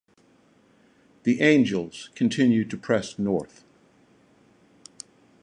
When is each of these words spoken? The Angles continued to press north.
The 1.25 1.39
Angles 1.41 2.09
continued 2.15 2.71
to 2.71 2.77
press 2.77 3.19
north. 3.19 3.63